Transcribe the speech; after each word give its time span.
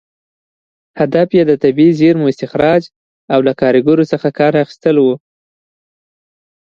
هدف 0.99 1.29
یې 1.37 1.43
د 1.47 1.51
طبیعي 1.63 1.93
زېرمو 1.99 2.29
استخراج 2.31 2.83
او 3.33 3.39
له 3.47 3.53
کارګرو 3.61 4.09
څخه 4.11 4.27
کار 4.39 4.53
اخیستل 4.63 4.95
و. 5.01 5.05